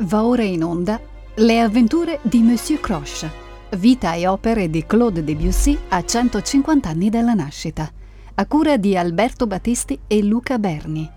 Va 0.00 0.24
ora 0.24 0.42
in 0.42 0.64
onda 0.64 0.98
Le 1.34 1.60
avventure 1.60 2.20
di 2.22 2.40
Monsieur 2.40 2.80
Croche, 2.80 3.30
vita 3.76 4.14
e 4.14 4.26
opere 4.26 4.70
di 4.70 4.86
Claude 4.86 5.22
Debussy 5.22 5.76
a 5.88 6.02
150 6.02 6.88
anni 6.88 7.10
dalla 7.10 7.34
nascita, 7.34 7.90
a 8.34 8.46
cura 8.46 8.78
di 8.78 8.96
Alberto 8.96 9.46
Battisti 9.46 9.98
e 10.06 10.22
Luca 10.22 10.58
Berni. 10.58 11.08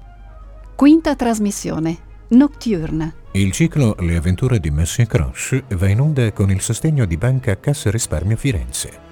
Quinta 0.75 1.15
trasmissione, 1.15 1.97
Nocturne. 2.29 3.13
Il 3.31 3.53
ciclo 3.53 3.95
Le 3.99 4.17
avventure 4.17 4.59
di 4.59 4.69
Monsieur 4.69 5.07
Croche 5.07 5.63
va 5.75 5.87
in 5.87 6.01
onda 6.01 6.33
con 6.33 6.51
il 6.51 6.59
sostegno 6.59 7.05
di 7.05 7.15
Banca 7.15 7.57
Cassa 7.57 7.89
Risparmio 7.89 8.35
Firenze. 8.35 9.02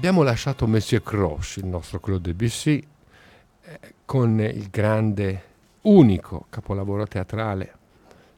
Abbiamo 0.00 0.22
lasciato 0.22 0.66
Monsieur 0.66 1.02
Croche, 1.02 1.60
il 1.60 1.66
nostro 1.66 2.00
Claude 2.00 2.32
Debussy, 2.32 2.82
eh, 3.64 3.78
con 4.06 4.40
il 4.40 4.70
grande, 4.70 5.42
unico 5.82 6.46
capolavoro 6.48 7.06
teatrale, 7.06 7.70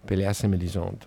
Péléas 0.05 0.43
et 0.43 0.49
Mélisande. 0.49 1.07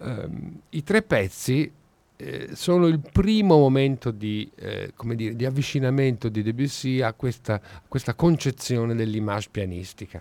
Um, 0.00 0.60
I 0.70 0.82
tre 0.82 1.02
pezzi 1.02 1.70
eh, 2.16 2.48
sono 2.54 2.88
il 2.88 2.98
primo 2.98 3.56
momento 3.56 4.10
di, 4.10 4.50
eh, 4.56 4.92
dire, 5.14 5.36
di, 5.36 5.44
avvicinamento 5.44 6.28
di 6.28 6.42
Debussy 6.42 7.00
a 7.02 7.12
questa, 7.12 7.54
a 7.54 7.82
questa 7.86 8.14
concezione 8.14 8.96
dell'image 8.96 9.46
pianistica, 9.48 10.20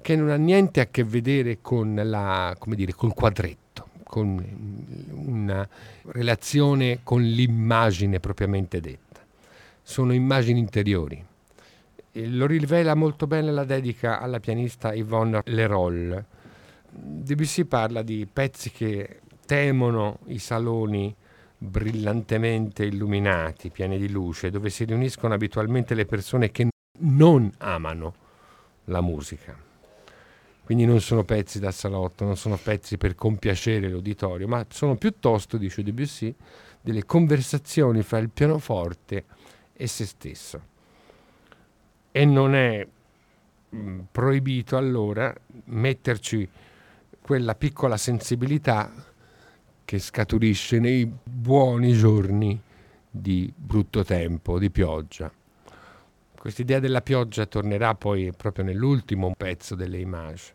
che 0.00 0.16
non 0.16 0.30
ha 0.30 0.36
niente 0.36 0.80
a 0.80 0.86
che 0.86 1.04
vedere 1.04 1.58
con 1.60 1.94
la, 2.02 2.56
dire, 2.68 2.94
col 2.94 3.12
quadretto, 3.12 3.88
con 4.02 4.42
una 5.10 5.68
relazione 6.04 7.00
con 7.02 7.20
l'immagine 7.20 8.18
propriamente 8.18 8.80
detta 8.80 9.03
sono 9.84 10.14
immagini 10.14 10.58
interiori. 10.58 11.22
E 12.10 12.28
lo 12.28 12.46
rivela 12.46 12.94
molto 12.94 13.26
bene 13.26 13.52
la 13.52 13.64
dedica 13.64 14.18
alla 14.18 14.40
pianista 14.40 14.94
Yvonne 14.94 15.42
Leroll. 15.44 16.24
Debussy 16.88 17.64
parla 17.64 18.02
di 18.02 18.26
pezzi 18.30 18.70
che 18.70 19.20
temono 19.44 20.20
i 20.26 20.38
saloni 20.38 21.14
brillantemente 21.58 22.84
illuminati, 22.84 23.70
pieni 23.70 23.98
di 23.98 24.10
luce, 24.10 24.50
dove 24.50 24.70
si 24.70 24.84
riuniscono 24.84 25.34
abitualmente 25.34 25.94
le 25.94 26.06
persone 26.06 26.50
che 26.50 26.68
non 27.00 27.52
amano 27.58 28.14
la 28.84 29.00
musica. 29.00 29.56
Quindi 30.64 30.86
non 30.86 31.00
sono 31.00 31.24
pezzi 31.24 31.58
da 31.58 31.70
salotto, 31.70 32.24
non 32.24 32.36
sono 32.36 32.56
pezzi 32.56 32.96
per 32.96 33.14
compiacere 33.14 33.88
l'uditorio, 33.88 34.48
ma 34.48 34.64
sono 34.70 34.96
piuttosto, 34.96 35.58
dice 35.58 35.82
Debussy, 35.82 36.34
delle 36.80 37.04
conversazioni 37.04 38.02
fra 38.02 38.18
il 38.18 38.30
pianoforte 38.30 39.24
e 39.74 39.86
se 39.86 40.06
stesso. 40.06 40.72
E 42.10 42.24
non 42.24 42.54
è 42.54 42.86
mm, 43.74 44.00
proibito 44.10 44.76
allora 44.76 45.34
metterci 45.66 46.48
quella 47.20 47.54
piccola 47.54 47.96
sensibilità 47.96 48.92
che 49.84 49.98
scaturisce 49.98 50.78
nei 50.78 51.10
buoni 51.22 51.92
giorni 51.92 52.60
di 53.10 53.52
brutto 53.54 54.04
tempo, 54.04 54.58
di 54.58 54.70
pioggia. 54.70 55.30
Quest'idea 56.38 56.78
della 56.80 57.00
pioggia 57.00 57.46
tornerà 57.46 57.94
poi 57.94 58.32
proprio 58.36 58.64
nell'ultimo 58.64 59.32
pezzo 59.36 59.74
delle 59.74 59.98
image. 59.98 60.54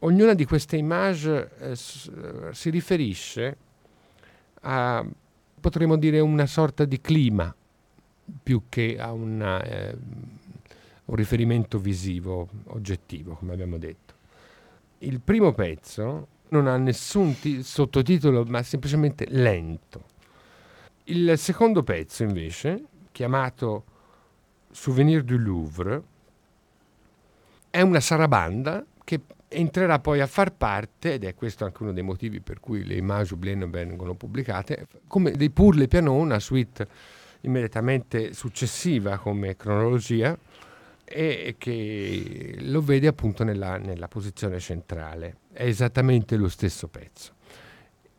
Ognuna 0.00 0.34
di 0.34 0.44
queste 0.44 0.76
image 0.76 1.50
eh, 1.58 1.76
si 1.76 2.70
riferisce 2.70 3.56
a 4.62 5.04
potremmo 5.62 5.96
dire 5.96 6.18
una 6.18 6.46
sorta 6.46 6.84
di 6.84 7.00
clima 7.00 7.54
più 8.42 8.64
che 8.68 8.98
a 8.98 9.12
una, 9.12 9.62
eh, 9.62 9.96
un 11.04 11.14
riferimento 11.14 11.78
visivo, 11.78 12.48
oggettivo, 12.66 13.34
come 13.34 13.52
abbiamo 13.52 13.78
detto. 13.78 14.14
Il 14.98 15.20
primo 15.20 15.52
pezzo 15.52 16.26
non 16.48 16.66
ha 16.66 16.76
nessun 16.76 17.38
t- 17.38 17.60
sottotitolo, 17.60 18.44
ma 18.44 18.60
semplicemente 18.64 19.24
lento. 19.28 20.10
Il 21.04 21.34
secondo 21.38 21.84
pezzo, 21.84 22.24
invece, 22.24 22.84
chiamato 23.12 23.84
Souvenir 24.72 25.22
du 25.22 25.36
Louvre, 25.36 26.02
è 27.70 27.80
una 27.82 28.00
sarabanda 28.00 28.84
che 29.04 29.20
entrerà 29.52 29.98
poi 29.98 30.20
a 30.20 30.26
far 30.26 30.52
parte, 30.54 31.14
ed 31.14 31.24
è 31.24 31.34
questo 31.34 31.64
anche 31.64 31.82
uno 31.82 31.92
dei 31.92 32.02
motivi 32.02 32.40
per 32.40 32.60
cui 32.60 32.84
le 32.84 32.94
immagini 32.94 33.38
Blaine 33.38 33.66
vengono 33.66 34.14
pubblicate, 34.14 34.86
come 35.06 35.32
dei 35.32 35.50
Pour 35.50 35.76
le 35.76 35.88
Piano, 35.88 36.14
una 36.14 36.38
suite 36.38 36.86
immediatamente 37.42 38.32
successiva 38.32 39.18
come 39.18 39.56
cronologia 39.56 40.36
e 41.04 41.56
che 41.58 42.56
lo 42.60 42.80
vede 42.80 43.06
appunto 43.06 43.44
nella, 43.44 43.76
nella 43.76 44.08
posizione 44.08 44.58
centrale. 44.58 45.36
È 45.52 45.64
esattamente 45.64 46.36
lo 46.36 46.48
stesso 46.48 46.88
pezzo. 46.88 47.32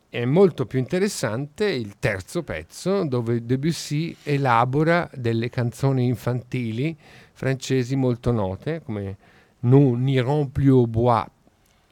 È 0.08 0.24
molto 0.24 0.66
più 0.66 0.78
interessante 0.78 1.64
il 1.64 1.96
terzo 1.98 2.44
pezzo 2.44 3.04
dove 3.04 3.44
Debussy 3.44 4.14
elabora 4.22 5.10
delle 5.12 5.48
canzoni 5.50 6.06
infantili 6.06 6.96
francesi 7.32 7.96
molto 7.96 8.30
note 8.30 8.80
come 8.84 9.16
Nous 9.64 9.96
n'irons 9.96 10.46
plus 10.46 10.70
au 10.70 10.86
bois, 10.86 11.26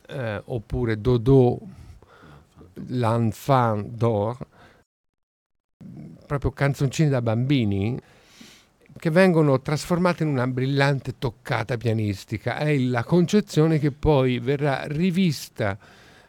eh, 0.09 0.43
oppure 0.45 0.97
Dodo, 0.97 1.59
l'enfant 2.89 3.83
d'or, 3.83 4.37
proprio 6.27 6.51
canzoncine 6.51 7.09
da 7.09 7.23
bambini 7.23 7.99
che 8.99 9.09
vengono 9.09 9.61
trasformate 9.63 10.23
in 10.23 10.29
una 10.29 10.47
brillante 10.47 11.15
toccata 11.17 11.79
pianistica. 11.79 12.59
È 12.59 12.77
la 12.77 13.05
concezione 13.05 13.79
che 13.79 13.91
poi 13.91 14.39
verrà 14.39 14.85
rivista, 14.87 15.79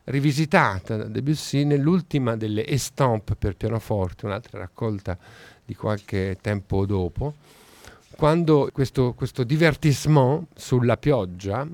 rivisitata 0.05 0.95
da 0.95 1.03
Debussy 1.03 1.65
nell'ultima 1.65 2.37
delle 2.37 2.65
Estampe 2.65 3.35
per 3.35 3.57
pianoforte, 3.57 4.25
un'altra 4.25 4.59
raccolta 4.59 5.17
di 5.65 5.75
qualche 5.75 6.37
tempo 6.39 6.85
dopo 6.85 7.35
quando 8.15 8.69
questo, 8.71 9.13
questo 9.13 9.43
divertissement 9.43 10.47
sulla 10.55 10.97
pioggia 10.97 11.67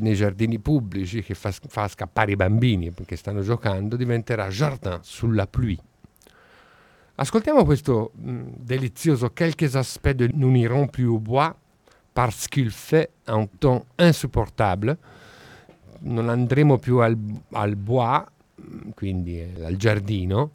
nei 0.00 0.14
giardini 0.14 0.58
pubblici 0.58 1.22
che 1.22 1.34
fa, 1.34 1.52
fa, 1.52 1.88
scappare 1.88 2.32
i 2.32 2.36
bambini 2.36 2.92
che 3.06 3.16
stanno 3.16 3.42
giocando 3.42 3.96
diventerà 3.96 4.48
Jardin 4.48 4.98
sulla 5.02 5.46
pluie. 5.46 5.78
Ascoltiamo 7.16 7.64
questo 7.64 8.10
mh, 8.14 8.42
delizioso 8.56 9.30
Quelques 9.30 9.76
aspects 9.76 10.16
de 10.16 10.30
Nous 10.34 10.50
n'irons 10.50 10.88
plus 10.88 11.06
au 11.06 11.20
bois 11.20 11.54
parce 12.12 12.48
qu'il 12.48 12.70
fait 12.70 13.10
un 13.26 13.46
temps 13.58 13.84
insupportable. 13.98 14.98
Non 16.00 16.28
andremo 16.28 16.78
più 16.78 16.98
al, 16.98 17.16
al 17.52 17.76
bois, 17.76 18.24
quindi 18.94 19.40
al 19.62 19.76
giardino, 19.76 20.50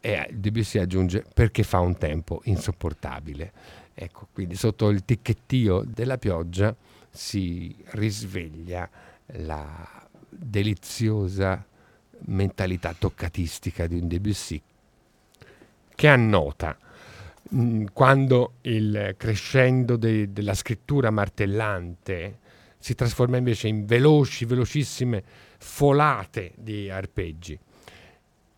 e 0.00 0.28
Debussy 0.32 0.78
aggiunge 0.78 1.24
perché 1.32 1.62
fa 1.62 1.80
un 1.80 1.96
tempo 1.96 2.40
insopportabile. 2.44 3.52
Ecco, 3.94 4.28
quindi 4.32 4.54
sotto 4.54 4.88
il 4.88 5.04
ticchettio 5.04 5.82
della 5.84 6.18
pioggia 6.18 6.74
si 7.10 7.74
risveglia 7.90 8.88
la 9.32 10.06
deliziosa 10.28 11.64
mentalità 12.20 12.94
toccatistica 12.96 13.86
di 13.86 13.98
un 13.98 14.08
Debussy 14.08 14.60
che 15.94 16.08
annota 16.08 16.76
Mm, 17.54 17.86
quando 17.94 18.54
il 18.62 19.14
crescendo 19.16 19.96
de- 19.96 20.32
della 20.32 20.52
scrittura 20.52 21.10
martellante 21.10 22.40
si 22.78 22.94
trasforma 22.94 23.38
invece 23.38 23.68
in 23.68 23.86
veloci, 23.86 24.44
velocissime 24.44 25.22
folate 25.56 26.52
di 26.56 26.90
arpeggi. 26.90 27.58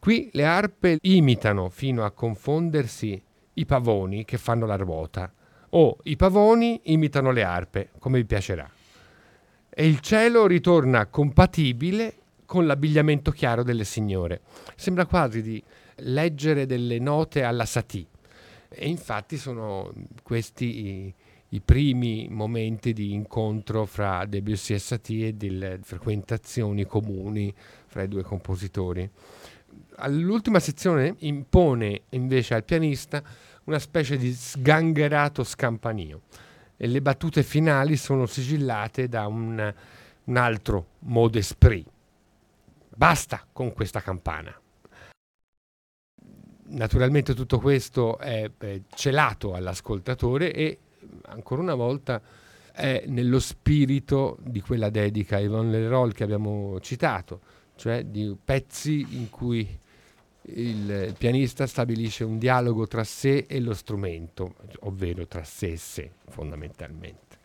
Qui 0.00 0.30
le 0.32 0.46
arpe 0.46 0.96
imitano 1.02 1.68
fino 1.68 2.04
a 2.06 2.10
confondersi 2.10 3.22
i 3.52 3.66
pavoni 3.66 4.24
che 4.24 4.38
fanno 4.38 4.64
la 4.64 4.76
ruota 4.76 5.30
o 5.70 5.98
i 6.04 6.16
pavoni 6.16 6.80
imitano 6.84 7.30
le 7.30 7.42
arpe, 7.42 7.90
come 7.98 8.18
vi 8.18 8.24
piacerà. 8.24 8.68
E 9.68 9.86
il 9.86 10.00
cielo 10.00 10.46
ritorna 10.46 11.04
compatibile 11.04 12.14
con 12.46 12.66
l'abbigliamento 12.66 13.30
chiaro 13.30 13.62
delle 13.62 13.84
signore. 13.84 14.40
Sembra 14.74 15.04
quasi 15.04 15.42
di 15.42 15.62
leggere 15.96 16.64
delle 16.64 16.98
note 16.98 17.42
alla 17.42 17.66
Satie. 17.66 18.06
E 18.70 18.88
infatti 18.88 19.36
sono 19.36 19.92
questi 20.22 20.86
i, 20.86 21.14
i 21.50 21.60
primi 21.60 22.26
momenti 22.30 22.92
di 22.94 23.12
incontro 23.12 23.84
fra 23.84 24.24
Debussy 24.24 24.74
e 24.74 24.78
Satie 24.78 25.28
e 25.28 25.32
delle 25.34 25.78
frequentazioni 25.82 26.86
comuni 26.86 27.54
fra 27.86 28.02
i 28.02 28.08
due 28.08 28.22
compositori. 28.22 29.08
All'ultima 29.96 30.60
sezione 30.60 31.14
impone 31.18 32.02
invece 32.10 32.54
al 32.54 32.64
pianista 32.64 33.22
una 33.64 33.78
specie 33.78 34.16
di 34.16 34.32
sgangherato 34.32 35.44
scampanio 35.44 36.22
e 36.76 36.86
le 36.86 37.02
battute 37.02 37.42
finali 37.42 37.96
sono 37.96 38.26
sigillate 38.26 39.08
da 39.08 39.26
un, 39.26 39.74
un 40.24 40.36
altro 40.36 40.86
mot 41.00 41.30
d'esprit. 41.30 41.86
Basta 42.94 43.46
con 43.52 43.72
questa 43.72 44.00
campana 44.00 44.58
naturalmente 46.70 47.34
tutto 47.34 47.58
questo 47.58 48.18
è, 48.18 48.50
è 48.58 48.80
celato 48.94 49.54
all'ascoltatore 49.54 50.52
e 50.52 50.78
ancora 51.26 51.62
una 51.62 51.74
volta 51.74 52.20
è 52.72 53.04
nello 53.06 53.40
spirito 53.40 54.38
di 54.40 54.60
quella 54.60 54.90
dedica 54.90 55.36
a 55.36 55.40
Yvonne 55.40 55.78
Leroy 55.78 56.12
che 56.12 56.24
abbiamo 56.24 56.78
citato, 56.80 57.40
cioè 57.80 58.04
di 58.04 58.36
pezzi 58.44 59.06
in 59.16 59.30
cui 59.30 59.66
il 60.42 61.14
pianista 61.16 61.66
stabilisce 61.66 62.24
un 62.24 62.36
dialogo 62.36 62.86
tra 62.86 63.04
sé 63.04 63.46
e 63.48 63.58
lo 63.58 63.72
strumento, 63.72 64.56
ovvero 64.80 65.26
tra 65.26 65.44
sé 65.44 65.72
e 65.72 65.76
sé 65.78 66.10
fondamentalmente. 66.28 67.38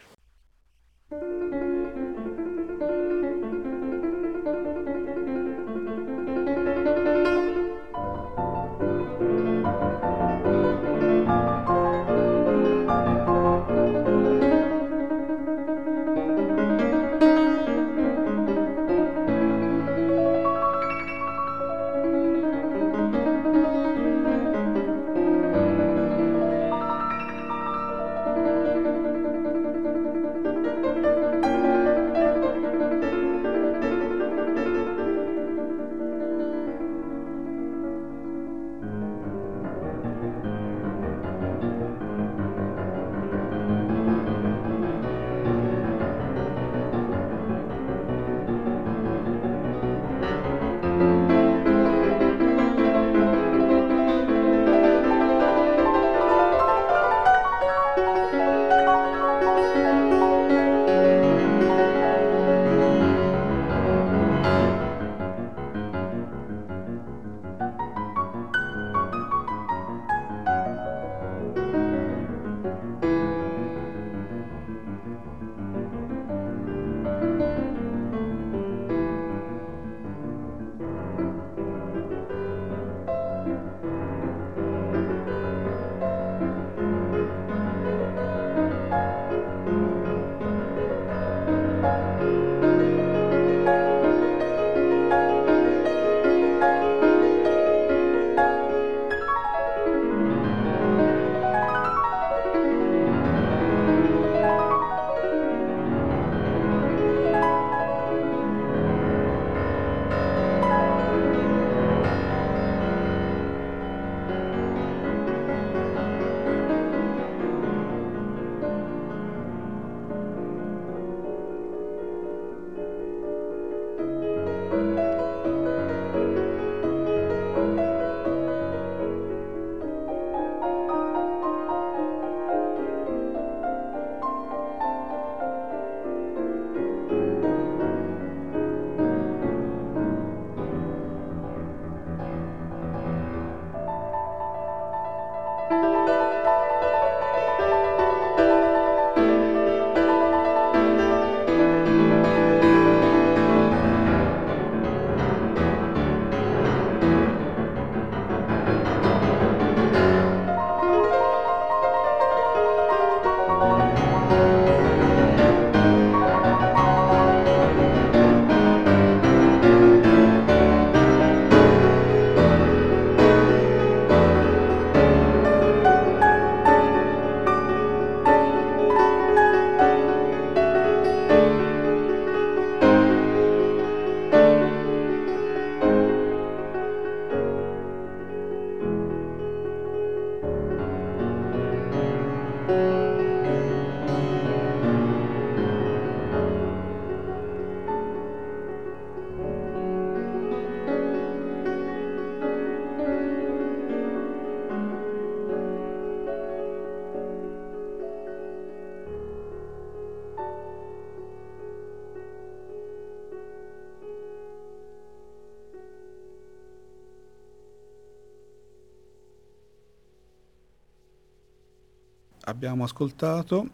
Abbiamo 222.56 222.86
ascoltato 222.86 223.68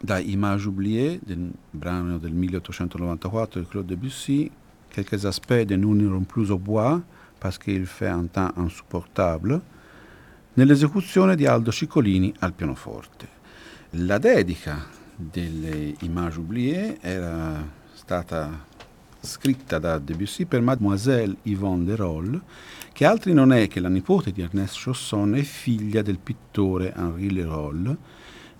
da 0.00 0.18
Image 0.18 0.66
oubliée, 0.66 1.20
del 1.22 1.52
brano 1.70 2.18
del 2.18 2.32
1894 2.32 3.60
di 3.60 3.66
Claude 3.68 3.94
Debussy, 3.94 4.50
quelques 4.88 5.24
aspects 5.24 5.64
de 5.64 5.76
Nous 5.76 5.94
n'irons 5.94 6.24
plus 6.24 6.50
au 6.50 6.58
bois 6.58 7.00
parce 7.38 7.58
qu'il 7.58 7.86
fait 7.86 8.08
un 8.08 8.26
temps 8.26 8.50
insupportable, 8.56 9.60
nell'esecuzione 10.54 11.36
di 11.36 11.46
Aldo 11.46 11.70
Ciccolini 11.70 12.34
al 12.40 12.54
pianoforte. 12.54 13.28
La 13.90 14.18
dedica 14.18 14.84
delle 15.14 15.94
Image 16.00 16.38
oubliée 16.38 16.98
era 17.00 17.64
stata 17.94 18.66
scritta 19.20 19.78
da 19.78 19.98
Debussy 19.98 20.44
per 20.44 20.60
Mademoiselle 20.60 21.36
Yvonne 21.42 21.84
Leroll, 21.84 22.40
che 22.92 23.04
altri 23.04 23.32
non 23.32 23.52
è 23.52 23.68
che 23.68 23.80
la 23.80 23.88
nipote 23.88 24.32
di 24.32 24.42
Ernest 24.42 24.82
Chausson 24.82 25.34
e 25.34 25.42
figlia 25.42 26.02
del 26.02 26.18
pittore 26.18 26.92
Henri 26.96 27.32
Leroll, 27.32 27.96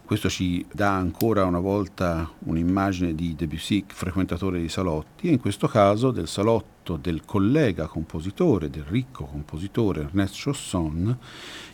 questo 0.08 0.30
ci 0.30 0.64
dà 0.72 0.94
ancora 0.94 1.44
una 1.44 1.58
volta 1.58 2.32
un'immagine 2.38 3.14
di 3.14 3.34
Debussy 3.36 3.84
frequentatore 3.86 4.58
di 4.58 4.70
salotti 4.70 5.28
e 5.28 5.32
in 5.32 5.38
questo 5.38 5.68
caso 5.68 6.12
del 6.12 6.26
salotto 6.26 6.96
del 6.96 7.26
collega 7.26 7.86
compositore, 7.86 8.70
del 8.70 8.84
ricco 8.84 9.26
compositore 9.26 10.04
Ernest 10.04 10.42
Chausson, 10.42 11.18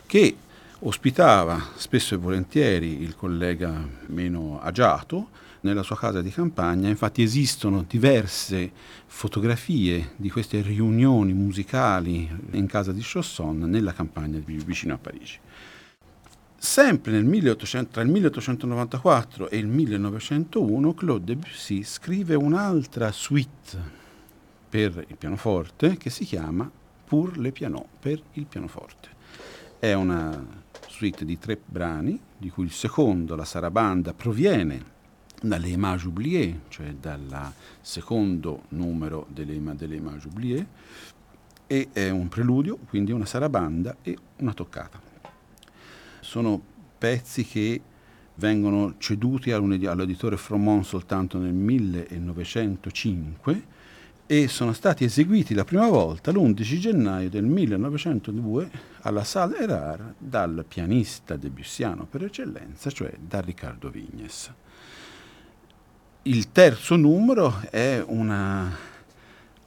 che 0.05 0.35
ospitava 0.79 1.61
spesso 1.75 2.13
e 2.13 2.17
volentieri 2.17 3.01
il 3.01 3.15
collega 3.15 3.87
meno 4.07 4.59
agiato 4.61 5.29
nella 5.65 5.83
sua 5.83 5.97
casa 5.97 6.21
di 6.21 6.29
campagna. 6.29 6.87
Infatti 6.87 7.23
esistono 7.23 7.83
diverse 7.87 8.71
fotografie 9.07 10.11
di 10.15 10.29
queste 10.29 10.61
riunioni 10.61 11.33
musicali 11.33 12.29
in 12.51 12.67
casa 12.67 12.91
di 12.91 13.01
Chausson 13.03 13.59
nella 13.61 13.91
campagna 13.91 14.39
vicino 14.39 14.93
a 14.93 14.97
Parigi. 14.97 15.39
Sempre 16.55 17.11
nel 17.11 17.25
1800, 17.25 17.91
tra 17.91 18.01
il 18.01 18.09
1894 18.09 19.49
e 19.49 19.57
il 19.57 19.67
1901 19.67 20.93
Claude 20.93 21.25
Debussy 21.25 21.83
scrive 21.83 22.35
un'altra 22.35 23.11
suite 23.11 24.03
per 24.69 25.03
il 25.07 25.17
pianoforte 25.17 25.97
che 25.97 26.09
si 26.09 26.25
chiama 26.25 26.69
Pour 27.05 27.37
le 27.37 27.51
piano, 27.51 27.87
per 27.99 28.21
il 28.33 28.45
pianoforte. 28.45 29.09
È 29.77 29.93
una 29.93 30.63
suite 30.87 31.23
di 31.23 31.37
tre 31.37 31.59
brani, 31.63 32.19
di 32.37 32.49
cui 32.49 32.65
il 32.65 32.71
secondo, 32.71 33.35
la 33.35 33.45
sarabanda, 33.45 34.13
proviene 34.13 34.93
dalle 35.41 35.69
Images 35.69 36.05
oubliées, 36.05 36.55
cioè 36.69 36.93
dal 36.93 37.51
secondo 37.81 38.63
numero 38.69 39.27
delle, 39.29 39.59
delle 39.75 39.95
Images 39.95 40.25
oubliées, 40.25 40.65
e 41.67 41.89
è 41.91 42.09
un 42.09 42.27
preludio, 42.27 42.77
quindi 42.77 43.11
una 43.11 43.25
sarabanda 43.25 43.97
e 44.01 44.17
una 44.37 44.53
toccata 44.53 45.13
sono 46.25 46.59
pezzi 46.97 47.45
che 47.45 47.79
vengono 48.35 48.95
ceduti 48.97 49.51
all'editore 49.51 50.37
Fromont 50.37 50.83
soltanto 50.83 51.37
nel 51.37 51.53
1905 51.53 53.63
e 54.25 54.47
sono 54.47 54.73
stati 54.73 55.03
eseguiti 55.03 55.53
la 55.53 55.63
prima 55.63 55.87
volta 55.87 56.31
l'11 56.31 56.79
gennaio 56.79 57.29
del 57.29 57.45
1902 57.45 58.71
alla 59.01 59.23
Salle 59.23 59.59
Erard 59.59 60.15
dal 60.17 60.65
pianista 60.67 61.37
debussiano 61.37 62.05
per 62.05 62.23
eccellenza, 62.23 62.89
cioè 62.89 63.13
da 63.19 63.39
Riccardo 63.39 63.91
Vignes. 63.91 64.51
Il 66.27 66.51
terzo 66.51 66.95
numero 66.95 67.61
è 67.69 68.03
una 68.03 68.75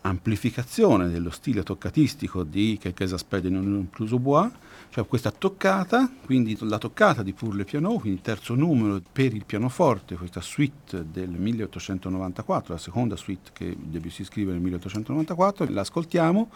amplificazione 0.00 1.08
dello 1.08 1.30
stile 1.30 1.62
toccatistico 1.62 2.42
di 2.42 2.76
Quelques 2.80 3.12
aspects 3.12 3.48
de 3.48 3.48
non 3.48 3.88
plus 3.88 4.10
au 4.10 4.18
bois, 4.18 4.50
cioè 4.90 5.06
questa 5.06 5.30
toccata, 5.30 6.10
quindi 6.24 6.58
la 6.62 6.78
toccata 6.78 7.22
di 7.22 7.32
Pour 7.32 7.54
le 7.54 7.62
piano, 7.62 7.90
quindi 7.90 8.18
il 8.18 8.22
terzo 8.22 8.56
numero 8.56 9.00
per 9.12 9.34
il 9.34 9.44
pianoforte, 9.44 10.16
questa 10.16 10.40
suite 10.40 11.04
del 11.08 11.30
1894, 11.30 12.74
la 12.74 12.80
seconda 12.80 13.14
suite 13.14 13.50
che 13.52 13.76
Debussy 13.78 14.24
scrive 14.24 14.50
nel 14.50 14.60
1894, 14.60 15.66
l'ascoltiamo 15.68 16.50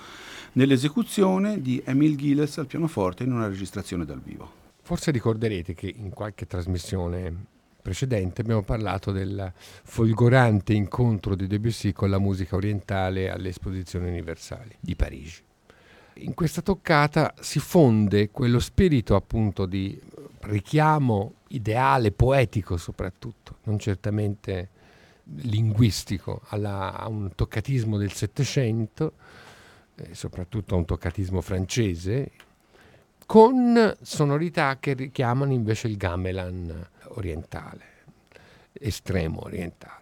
nell'esecuzione 0.55 1.63
di 1.63 1.81
Emile 1.85 2.17
Gilles 2.17 2.59
al 2.59 2.67
pianoforte 2.67 3.23
in 3.23 3.31
una 3.31 3.47
registrazione 3.47 4.05
dal 4.05 4.21
vivo. 4.21 4.51
Forse 4.83 5.13
ricorderete 5.13 5.75
che 5.75 5.95
in 5.97 6.11
qualche 6.11 6.49
trasmissione 6.49 7.51
precedente 7.83 8.41
abbiamo 8.41 8.63
parlato 8.63 9.11
del 9.11 9.53
folgorante 9.57 10.73
incontro 10.73 11.35
di 11.35 11.49
Debussy 11.49 11.93
con 11.93 12.09
la 12.09 12.19
musica 12.19 12.55
orientale 12.55 13.29
alle 13.29 13.49
esposizioni 13.49 14.09
universali 14.09 14.75
di 14.79 14.95
Parigi. 14.95 15.43
In 16.17 16.35
questa 16.35 16.63
toccata 16.63 17.35
si 17.41 17.59
fonde 17.59 18.31
quello 18.31 18.61
spirito 18.61 19.17
appunto 19.17 19.67
di 19.67 20.01
richiamo 20.43 21.35
ideale, 21.49 22.13
poetico 22.13 22.77
soprattutto, 22.77 23.59
non 23.65 23.79
certamente 23.79 24.69
linguistico, 25.25 26.43
alla, 26.49 26.97
a 26.97 27.09
un 27.09 27.31
toccatismo 27.35 27.97
del 27.97 28.13
Settecento, 28.13 29.15
eh, 29.97 30.15
soprattutto 30.15 30.75
a 30.75 30.79
un 30.79 30.85
toccatismo 30.85 31.41
francese, 31.41 32.31
con 33.27 33.97
sonorità 34.01 34.77
che 34.79 34.93
richiamano 34.93 35.53
invece 35.53 35.89
il 35.89 35.97
gamelan 35.97 36.91
orientale, 37.15 37.85
estremo 38.73 39.45
orientale. 39.45 40.01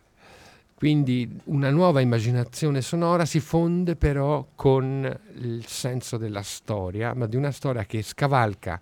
Quindi 0.75 1.39
una 1.45 1.69
nuova 1.69 2.01
immaginazione 2.01 2.81
sonora 2.81 3.27
si 3.27 3.39
fonde 3.39 3.97
però 3.97 4.47
con 4.55 5.21
il 5.35 5.67
senso 5.67 6.17
della 6.17 6.41
storia, 6.41 7.13
ma 7.13 7.27
di 7.27 7.37
una 7.37 7.51
storia 7.51 7.85
che 7.85 8.01
scavalca 8.01 8.81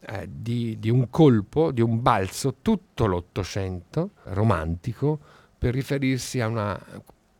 eh, 0.00 0.28
di, 0.30 0.78
di, 0.78 0.88
un 0.88 1.10
colpo, 1.10 1.72
di 1.72 1.82
un 1.82 2.00
balzo, 2.00 2.56
tutto 2.62 3.04
l'Ottocento 3.04 4.12
romantico 4.24 5.18
per 5.58 5.74
riferirsi 5.74 6.40
a 6.40 6.46
una, 6.46 6.78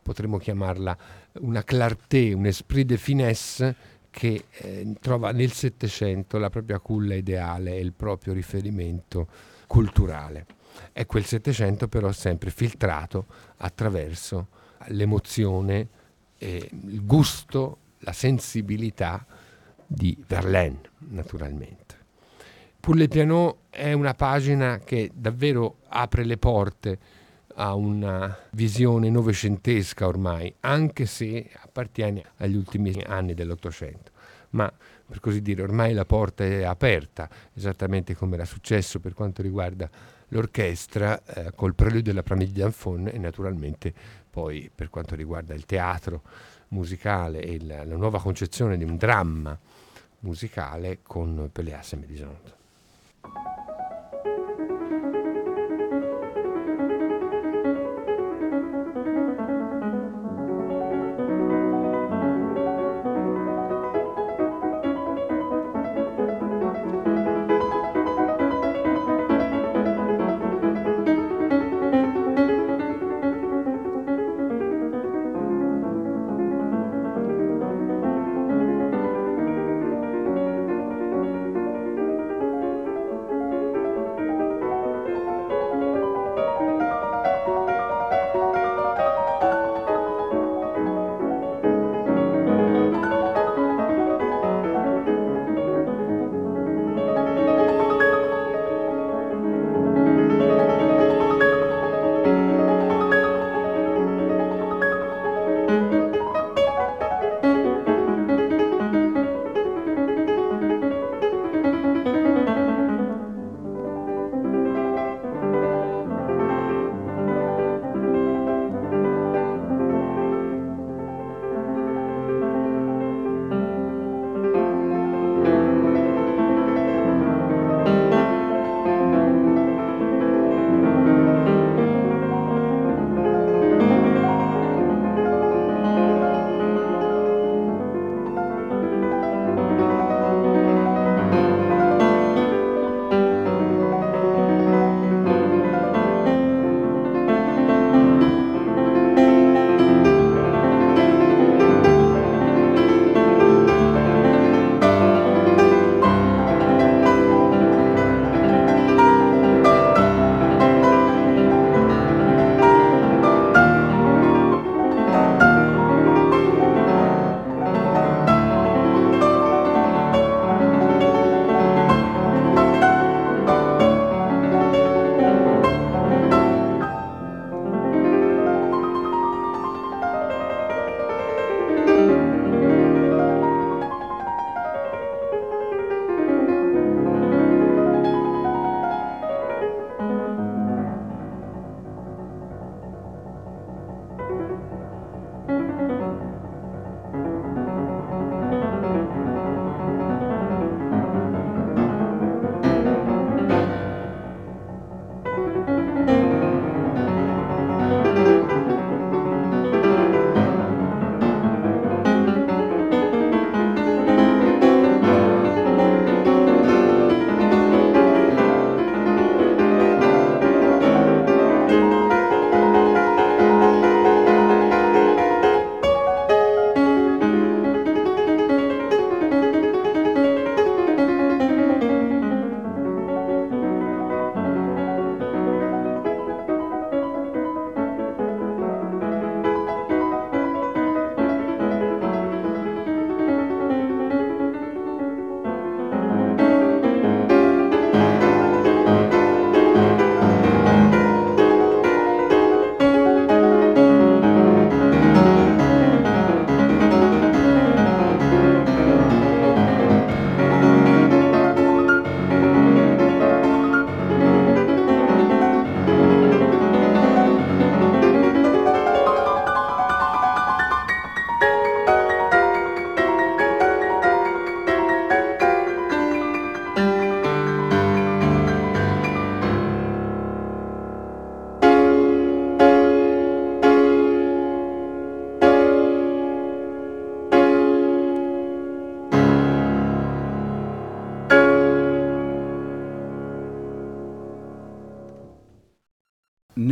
potremmo 0.02 0.36
chiamarla, 0.36 0.96
una 1.40 1.64
clarté, 1.64 2.34
un 2.34 2.44
esprit 2.44 2.86
de 2.86 2.98
finesse 2.98 3.76
che 4.10 4.44
eh, 4.50 4.94
trova 5.00 5.32
nel 5.32 5.52
Settecento 5.52 6.36
la 6.36 6.50
propria 6.50 6.78
culla 6.80 7.14
ideale 7.14 7.76
e 7.76 7.80
il 7.80 7.94
proprio 7.94 8.34
riferimento 8.34 9.26
culturale 9.66 10.47
è 10.92 11.06
quel 11.06 11.25
Settecento 11.25 11.88
però 11.88 12.12
sempre 12.12 12.50
filtrato 12.50 13.26
attraverso 13.59 14.49
l'emozione, 14.88 15.88
eh, 16.38 16.68
il 16.71 17.04
gusto, 17.04 17.78
la 17.99 18.12
sensibilità 18.12 19.25
di 19.87 20.16
Verlaine, 20.26 20.80
naturalmente. 20.99 21.83
Pour 22.80 22.97
le 22.97 23.09
piano 23.09 23.59
è 23.71 23.92
una 23.92 24.14
pagina 24.14 24.78
che 24.78 25.11
davvero 25.14 25.78
apre 25.88 26.25
le 26.25 26.37
porte 26.37 26.99
a 27.56 27.75
una 27.75 28.37
visione 28.50 29.09
novecentesca 29.09 30.06
ormai, 30.06 30.52
anche 30.61 31.06
se 31.06 31.49
appartiene 31.62 32.23
agli 32.38 32.56
ultimi 32.56 32.92
anni 33.06 33.33
dell'Ottocento. 33.33 34.11
Ma 34.50 34.71
per 35.06 35.20
così 35.20 35.42
dire, 35.42 35.62
ormai 35.62 35.92
la 35.92 36.04
porta 36.04 36.44
è 36.44 36.62
aperta, 36.62 37.28
esattamente 37.54 38.14
come 38.14 38.34
era 38.34 38.44
successo 38.44 39.00
per 39.00 39.14
quanto 39.14 39.42
riguarda 39.42 39.88
l'orchestra 40.28 41.23
eh, 41.25 41.52
col 41.54 41.75
preludio 41.75 42.02
della 42.02 42.23
Pramide 42.23 42.61
d'Anfon 42.61 43.08
e 43.08 43.18
naturalmente 43.18 43.92
poi 44.28 44.70
per 44.75 44.90
quanto 44.90 45.14
riguarda 45.14 45.54
il 45.54 45.66
teatro 45.66 46.23
musicale 46.68 47.42
e 47.42 47.64
la, 47.64 47.84
la 47.84 47.96
nuova 47.96 48.20
concezione 48.20 48.76
di 48.76 48.84
un 48.84 48.96
dramma 48.96 49.56
musicale 50.20 51.00
con 51.02 51.50
Pelléas 51.52 51.92
e 51.92 51.96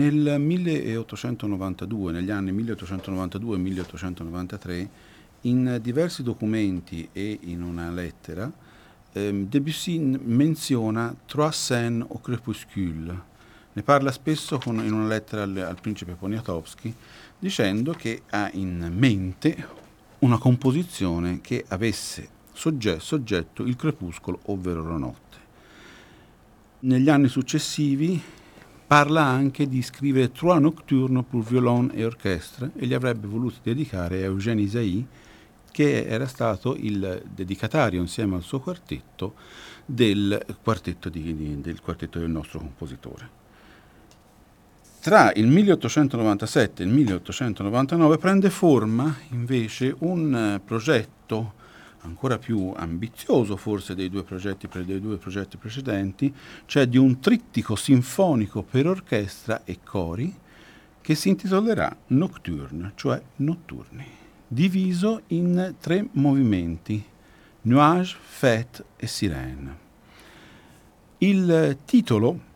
Nel 0.02 0.40
1892, 0.40 2.10
negli 2.10 2.32
anni 2.32 2.50
1892 2.50 3.56
1893, 3.56 4.88
in 5.42 5.78
diversi 5.80 6.24
documenti 6.24 7.08
e 7.12 7.38
in 7.42 7.62
una 7.62 7.88
lettera, 7.88 8.50
ehm, 9.12 9.46
Debussy 9.46 10.00
menziona 10.00 11.14
Trois 11.24 11.54
scènes 11.54 12.04
au 12.10 12.20
crépuscule. 12.20 13.20
Ne 13.74 13.82
parla 13.84 14.10
spesso 14.10 14.58
con, 14.58 14.84
in 14.84 14.92
una 14.92 15.06
lettera 15.06 15.44
al, 15.44 15.56
al 15.56 15.80
principe 15.80 16.14
Poniatowski, 16.14 16.92
dicendo 17.38 17.92
che 17.92 18.22
ha 18.30 18.50
in 18.54 18.92
mente 18.92 19.68
una 20.18 20.38
composizione 20.38 21.40
che 21.40 21.64
avesse 21.68 22.28
sogge- 22.52 22.98
soggetto 22.98 23.62
il 23.62 23.76
crepuscolo, 23.76 24.40
ovvero 24.46 24.82
la 24.82 24.96
notte. 24.96 25.38
Negli 26.80 27.08
anni 27.08 27.28
successivi 27.28 28.20
parla 28.92 29.22
anche 29.22 29.66
di 29.68 29.81
scrivere 29.81 30.33
Trois 30.33 30.61
Nocturnes 30.61 31.24
pour 31.26 31.42
violon 31.44 31.90
e 31.94 32.05
orchestra 32.05 32.68
e 32.76 32.85
li 32.85 32.92
avrebbe 32.92 33.26
voluti 33.26 33.57
dedicare 33.62 34.16
a 34.16 34.24
Eugène 34.24 34.61
Isaïe, 34.61 35.02
che 35.70 36.05
era 36.05 36.26
stato 36.26 36.76
il 36.76 37.22
dedicatario 37.35 38.02
insieme 38.02 38.35
al 38.35 38.42
suo 38.42 38.61
quartetto 38.61 39.33
del 39.87 40.44
quartetto, 40.62 41.09
di, 41.09 41.59
del, 41.62 41.81
quartetto 41.81 42.18
del 42.18 42.28
nostro 42.28 42.59
compositore. 42.59 43.31
Tra 45.00 45.33
il 45.37 45.46
1897 45.46 46.83
e 46.83 46.85
il 46.85 46.92
1899 46.92 48.18
prende 48.18 48.50
forma 48.50 49.16
invece 49.31 49.94
un 50.00 50.61
progetto 50.62 51.55
ancora 52.02 52.38
più 52.38 52.72
ambizioso 52.74 53.56
forse 53.56 53.94
dei 53.94 54.08
due, 54.08 54.22
progetti, 54.22 54.68
dei 54.84 55.00
due 55.00 55.16
progetti 55.16 55.56
precedenti, 55.56 56.32
cioè 56.66 56.86
di 56.86 56.98
un 56.98 57.20
trittico 57.20 57.76
sinfonico 57.76 58.62
per 58.62 58.86
orchestra 58.86 59.64
e 59.64 59.78
cori 59.84 60.34
che 61.00 61.14
si 61.14 61.28
intitolerà 61.28 61.94
Nocturne, 62.08 62.92
cioè 62.94 63.20
notturni, 63.36 64.06
diviso 64.46 65.22
in 65.28 65.74
tre 65.80 66.06
movimenti, 66.12 67.04
Nuage, 67.62 68.16
Fête 68.20 68.84
e 68.96 69.06
Sirène. 69.06 69.78
Il 71.18 71.78
titolo 71.84 72.50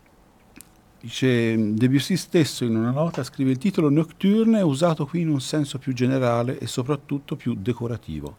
Dice 1.06 1.74
Debussy 1.74 2.16
stesso 2.16 2.64
in 2.64 2.74
una 2.74 2.90
nota 2.90 3.22
scrive 3.22 3.52
il 3.52 3.59
titolo 3.59 3.90
Nocturne 3.90 4.59
è 4.59 4.62
usato 4.62 5.06
qui 5.06 5.20
in 5.20 5.28
un 5.28 5.40
senso 5.40 5.78
più 5.78 5.92
generale 5.92 6.59
e 6.59 6.66
soprattutto 6.66 7.37
più 7.37 7.54
decorativo. 7.54 8.37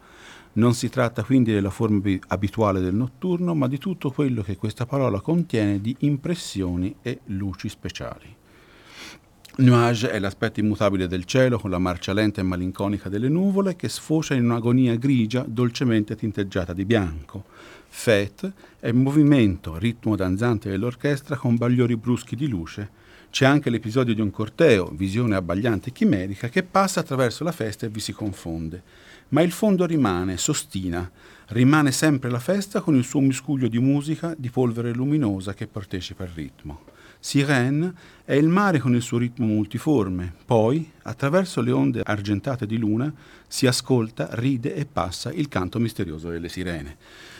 Non 0.58 0.74
si 0.74 0.90
tratta 0.90 1.24
quindi 1.24 1.54
della 1.54 1.70
forma 1.70 2.02
abituale 2.30 2.80
del 2.80 2.96
notturno, 2.96 3.54
ma 3.54 3.68
di 3.68 3.78
tutto 3.78 4.10
quello 4.10 4.42
che 4.42 4.56
questa 4.56 4.88
parola 4.88 5.22
contiene 5.22 5.80
di 5.80 5.96
impressioni 6.00 6.96
e 7.04 7.20
luci 7.26 7.70
speciali. 7.70 8.36
Nuage 9.58 10.10
è 10.10 10.18
l'aspetto 10.18 10.60
immutabile 10.60 11.08
del 11.08 11.26
cielo 11.26 11.60
con 11.60 11.70
la 11.70 11.78
marcia 11.78 12.12
lenta 12.12 12.42
e 12.42 12.44
malinconica 12.44 13.08
delle 13.08 13.30
nuvole 13.30 13.76
che 13.76 13.88
sfocia 13.88 14.34
in 14.34 14.46
un'agonia 14.46 14.96
grigia 14.96 15.46
dolcemente 15.48 16.16
tinteggiata 16.16 16.74
di 16.74 16.86
bianco. 16.86 17.44
Fête 17.88 18.52
è 18.80 18.88
il 18.88 18.96
movimento, 18.96 19.78
ritmo 19.78 20.16
danzante 20.16 20.70
dell'orchestra 20.70 21.38
con 21.38 21.56
bagliori 21.56 21.96
bruschi 21.98 22.36
di 22.36 22.48
luce. 22.48 23.06
C'è 23.30 23.46
anche 23.46 23.70
l'episodio 23.70 24.16
di 24.16 24.22
un 24.22 24.32
corteo, 24.32 24.90
visione 24.92 25.36
abbagliante 25.36 25.90
e 25.90 25.92
chimerica, 25.92 26.50
che 26.50 26.64
passa 26.64 27.02
attraverso 27.02 27.44
la 27.44 27.52
festa 27.52 27.86
e 27.86 27.90
vi 27.90 28.00
si 28.00 28.14
confonde. 28.14 28.82
Ma 29.30 29.42
il 29.42 29.52
fondo 29.52 29.86
rimane, 29.86 30.38
s'ostina, 30.38 31.10
rimane 31.48 31.92
sempre 31.92 32.30
la 32.30 32.40
festa 32.40 32.82
con 32.82 32.96
il 32.96 33.04
suo 33.04 33.20
miscuglio 33.20 33.68
di 33.68 33.80
musica, 33.80 34.34
di 34.38 34.50
polvere 34.50 34.94
luminosa 34.94 35.54
che 35.54 35.68
partecipa 35.68 36.24
al 36.24 36.30
ritmo. 36.30 36.84
Sirène 37.20 37.94
è 38.24 38.34
il 38.34 38.48
mare 38.48 38.80
con 38.80 38.96
il 38.96 39.02
suo 39.02 39.18
ritmo 39.18 39.46
multiforme, 39.46 40.34
poi, 40.46 40.92
attraverso 41.04 41.62
le 41.62 41.72
onde 41.72 42.02
argentate 42.04 42.66
di 42.66 42.78
luna, 42.78 43.12
si 43.48 43.68
ascolta, 43.68 44.30
ride 44.32 44.76
e 44.76 44.86
passa 44.86 45.32
il 45.32 45.48
canto 45.50 45.80
misterioso 45.80 46.30
delle 46.30 46.48
sirene. 46.48 46.96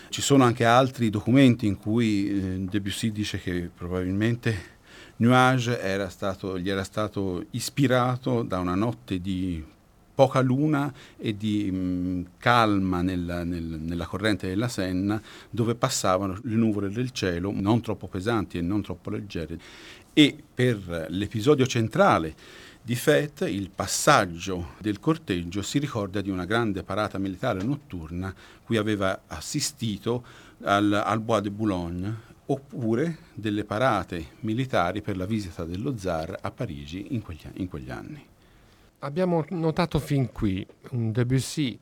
Ci 0.10 0.22
sono 0.22 0.44
anche 0.44 0.66
altri 0.66 1.10
documenti 1.10 1.68
in 1.68 1.78
cui 1.78 2.30
eh, 2.30 2.66
Debussy 2.70 3.12
dice 3.12 3.40
che 3.40 3.70
probabilmente 3.74 4.76
Nuage 5.18 5.80
era 5.80 6.10
stato, 6.10 6.60
gli 6.60 6.70
era 6.70 6.84
stato 6.84 7.46
ispirato 7.52 8.44
da 8.44 8.60
una 8.60 8.76
notte 8.76 9.20
di 9.22 9.64
poca 10.18 10.40
luna 10.40 10.92
e 11.16 11.38
di 11.38 11.70
mh, 11.70 11.78
mm, 11.78 12.22
calma 12.40 13.04
nella, 13.04 13.44
nel, 13.44 13.64
nella 13.64 14.08
corrente 14.08 14.48
della 14.48 14.68
Senna, 14.68 15.22
dove 15.48 15.76
passavano 15.76 16.40
le 16.42 16.56
nuvole 16.56 16.90
del 16.90 17.12
cielo, 17.12 17.52
non 17.54 17.82
troppo 17.82 18.08
pesanti 18.08 18.58
e 18.58 18.62
non 18.62 18.82
troppo 18.82 19.12
leggere. 19.12 19.60
E 20.14 20.36
per 20.52 21.06
l'episodio 21.10 21.68
centrale 21.68 22.34
di 22.82 22.96
Fête, 22.96 23.48
il 23.48 23.70
passaggio 23.70 24.70
del 24.80 25.00
corteggio 25.00 25.62
si 25.62 25.78
ricorda 25.78 26.22
di 26.22 26.32
una 26.32 26.46
grande 26.46 26.82
parata 26.82 27.20
militare 27.20 27.62
notturna 27.62 28.34
cui 28.64 28.78
aveva 28.78 29.22
assistito 29.28 30.26
al, 30.64 30.94
al 30.94 31.20
Bois 31.20 31.44
de 31.44 31.52
Boulogne, 31.52 32.16
oppure 32.48 33.20
delle 33.36 33.66
parate 33.66 34.30
militari 34.40 35.04
per 35.04 35.16
la 35.16 35.28
visita 35.28 35.64
dello 35.64 35.96
zar 35.96 36.40
a 36.42 36.50
Parigi 36.50 37.14
in 37.14 37.22
quegli, 37.22 37.42
in 37.58 37.68
quegli 37.68 37.92
anni 37.92 38.26
abbiamo 39.00 39.46
notato 39.50 40.00
fin 40.00 40.32
qui 40.32 40.66
un 40.92 41.12
Debussy 41.12 41.78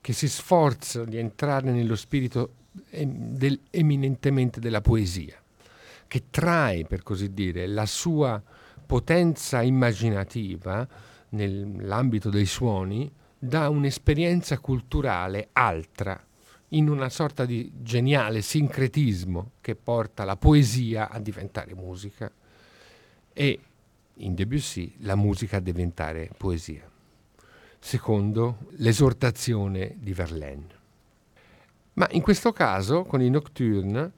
che 0.00 0.12
si 0.12 0.28
sforza 0.28 1.04
di 1.04 1.16
entrare 1.16 1.70
nello 1.70 1.96
spirito 1.96 2.54
del, 2.90 3.60
eminentemente 3.70 4.60
della 4.60 4.80
poesia, 4.80 5.40
che 6.06 6.24
trae, 6.30 6.84
per 6.84 7.02
così 7.02 7.32
dire, 7.32 7.66
la 7.66 7.86
sua 7.86 8.42
potenza 8.84 9.62
immaginativa 9.62 10.86
nell'ambito 11.30 12.30
dei 12.30 12.46
suoni 12.46 13.10
da 13.38 13.68
un'esperienza 13.68 14.58
culturale 14.58 15.48
altra, 15.52 16.20
in 16.68 16.88
una 16.88 17.08
sorta 17.08 17.44
di 17.44 17.70
geniale 17.76 18.40
sincretismo 18.40 19.52
che 19.60 19.74
porta 19.74 20.24
la 20.24 20.36
poesia 20.36 21.10
a 21.10 21.18
diventare 21.18 21.74
musica. 21.74 22.30
E 23.34 23.60
in 24.22 24.34
Debussy 24.34 24.94
la 24.98 25.14
musica 25.14 25.58
a 25.58 25.60
diventare 25.60 26.30
poesia. 26.36 26.88
Secondo, 27.78 28.58
l'esortazione 28.76 29.96
di 29.98 30.12
Verlaine. 30.12 30.80
Ma 31.94 32.08
in 32.12 32.22
questo 32.22 32.52
caso, 32.52 33.02
con 33.02 33.20
i 33.20 33.28
Nocturne, 33.28 34.12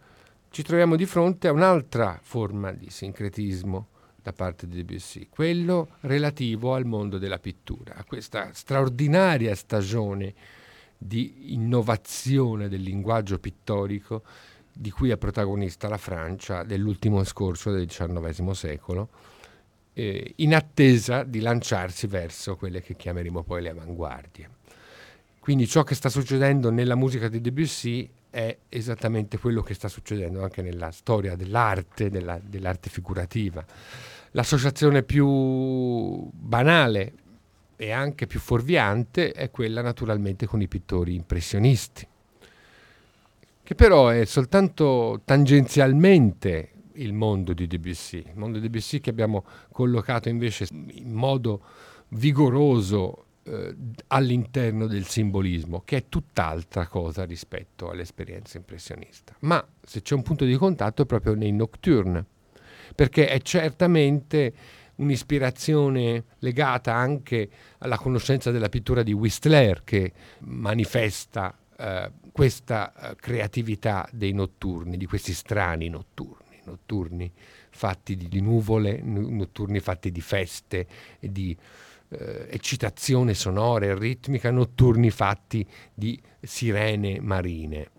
ci 0.51 0.63
troviamo 0.63 0.97
di 0.97 1.07
fronte 1.07 1.49
a 1.49 1.53
un'altra 1.53 2.21
forma 2.23 2.73
di 2.73 2.89
sincretismo 2.91 3.89
da 4.23 4.33
parte 4.33 4.67
di 4.67 4.77
Debussy, 4.77 5.29
quello 5.29 5.97
relativo 6.01 6.75
al 6.75 6.87
mondo 6.87 7.19
della 7.19 7.39
pittura, 7.39 7.95
a 7.97 8.05
questa 8.05 8.51
straordinaria 8.53 9.55
stagione 9.55 10.33
di 10.97 11.53
innovazione 11.53 12.69
del 12.69 12.81
linguaggio 12.81 13.39
pittorico 13.39 14.23
di 14.73 14.91
cui 14.91 15.11
è 15.11 15.17
protagonista 15.17 15.89
la 15.89 15.99
Francia 15.99 16.63
dell'ultimo 16.63 17.23
scorcio 17.25 17.71
del 17.71 17.87
XIX 17.87 18.51
secolo, 18.51 19.09
eh, 19.95 20.33
in 20.37 20.55
attesa 20.55 21.23
di 21.23 21.41
lanciarsi 21.41 22.07
verso 22.07 22.57
quelle 22.57 22.83
che 22.83 22.97
chiameremo 22.97 23.43
poi 23.43 23.63
le 23.63 23.71
avanguardie. 23.71 24.51
Quindi 25.41 25.67
ciò 25.67 25.83
che 25.83 25.95
sta 25.95 26.09
succedendo 26.09 26.71
nella 26.71 26.95
musica 26.95 27.29
di 27.29 27.41
Debussy 27.41 28.09
è 28.31 28.57
esattamente 28.69 29.39
quello 29.39 29.63
che 29.63 29.75
sta 29.75 29.89
succedendo 29.89 30.43
anche 30.43 30.61
nella 30.61 30.91
storia 30.91 31.37
dell'arte, 31.37 32.11
della, 32.11 32.41
dell'arte 32.43 32.91
figurativa. 32.91 33.65
L'associazione 34.33 35.05
più 35.05 36.29
banale 36.33 37.13
e 37.77 37.93
anche 37.93 38.27
più 38.27 38.41
fuorviante 38.41 39.33
è 39.33 39.51
quella 39.51 39.83
naturalmente 39.83 40.47
con 40.47 40.61
i 40.61 40.67
pittori 40.67 41.15
impressionisti, 41.15 42.07
che 43.63 43.75
però 43.75 44.09
è 44.09 44.25
soltanto 44.25 45.21
tangenzialmente 45.25 46.71
il 46.95 47.13
mondo 47.13 47.53
di 47.53 47.67
Debussy, 47.67 48.19
il 48.19 48.37
mondo 48.37 48.59
di 48.59 48.69
Debussy 48.69 49.01
che 49.01 49.11
abbiamo 49.11 49.45
collocato 49.73 50.29
invece 50.29 50.67
in 50.71 51.13
modo 51.13 51.63
vigoroso 52.09 53.25
eh, 53.45 53.75
all'interno 54.09 54.87
del 54.87 55.07
simbolismo, 55.07 55.83
che 55.85 55.97
è 55.99 56.05
tutt'altra 56.09 56.87
cosa 56.87 57.25
rispetto 57.25 57.91
all'esperienza 57.91 58.57
impressionista. 58.57 59.35
Ma 59.41 59.65
se 59.83 60.03
c'è 60.03 60.15
un 60.15 60.23
punto 60.23 60.45
di 60.45 60.57
contatto 60.57 61.03
è 61.03 61.07
proprio 61.07 61.35
nei 61.35 61.53
Nocturne, 61.53 62.25
perché 62.95 63.29
è 63.29 63.41
certamente 63.41 64.53
un'ispirazione 64.97 66.25
legata 66.39 66.95
anche 66.95 67.49
alla 67.79 67.99
conoscenza 67.99 68.51
della 68.51 68.69
pittura 68.69 69.03
di 69.03 69.13
Whistler 69.13 69.83
che 69.83 70.13
manifesta 70.41 71.59
eh, 71.77 72.13
questa 72.31 72.95
eh, 72.95 73.17
creatività 73.17 74.09
dei 74.13 74.33
notturni, 74.33 74.97
di 74.97 75.07
questi 75.07 75.33
strani 75.33 75.89
notturni 75.89 76.44
notturni 76.65 77.31
fatti 77.71 78.17
di, 78.17 78.41
nuvole, 78.41 79.01
notturni 79.03 79.81
fatti 79.81 80.11
di 80.11 80.21
feste 80.21 80.87
di 81.21 81.57
eh, 82.09 82.47
eccitazione 82.51 83.35
sonora 83.35 83.87
e 83.87 83.95
ritmica, 83.95 84.51
notturni 84.51 85.11
fatti 85.11 85.67
di 85.93 86.21
sirene 86.41 87.21
marine. 87.21 87.91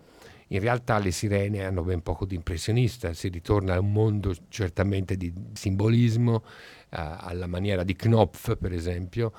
In 0.49 0.60
realtà 0.60 0.99
le 0.99 1.12
sirene 1.12 1.63
hanno 1.63 1.84
ben 1.84 2.01
poco 2.01 2.25
di 2.25 2.36
impressionista, 2.36 3.13
si 3.13 3.30
ritorna 3.30 3.73
a 3.73 3.80
un 3.80 3.91
mondo 3.91 4.36
certamente 4.49 5.17
di 5.17 5.34
simbolismo, 5.54 6.43
eh, 6.89 6.97
alla 6.97 7.47
maniera 7.47 7.84
di 7.84 7.95
Knopf 7.95 8.56
per 8.58 8.71
esempio, 8.71 9.34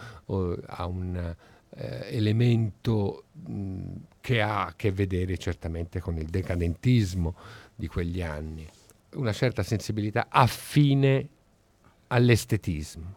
a 0.67 0.87
un 0.87 1.35
eh, 1.77 2.07
elemento 2.11 3.25
mh, 3.33 3.93
che 4.21 4.41
ha 4.41 4.67
a 4.67 4.75
che 4.75 4.91
vedere 4.91 5.39
certamente 5.39 6.01
con 6.01 6.17
il 6.17 6.27
decadentismo 6.27 7.37
di 7.75 7.87
quegli 7.87 8.23
anni, 8.23 8.67
una 9.17 9.33
certa 9.33 9.63
sensibilità 9.63 10.27
affine 10.29 11.29
all'estetismo. 12.09 13.15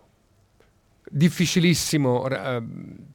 Difficilissimo 1.11 2.27
eh, 2.27 2.63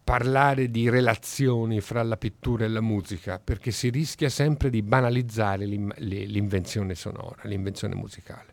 parlare 0.03 0.68
di 0.68 0.88
relazioni 0.88 1.81
fra 1.81 2.03
la 2.03 2.16
pittura 2.16 2.64
e 2.64 2.68
la 2.68 2.81
musica 2.81 3.38
perché 3.38 3.70
si 3.70 3.88
rischia 3.88 4.29
sempre 4.29 4.68
di 4.68 4.83
banalizzare 4.83 5.64
l'invenzione 5.64 6.97
sonora, 6.97 7.42
l'invenzione 7.44 7.94
musicale. 7.94 8.53